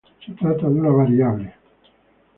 [0.25, 1.89] Se trata de una variable que.